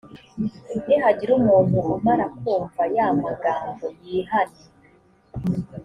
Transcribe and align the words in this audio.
nihagira 0.85 1.31
umuntu 1.41 1.77
umara 1.95 2.25
kumva 2.37 2.83
ya 2.95 3.07
magambo, 3.21 3.85
yihane, 4.03 4.61